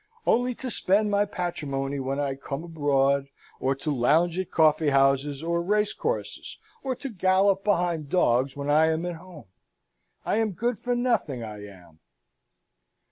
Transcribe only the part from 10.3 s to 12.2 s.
am good for nothing, I am."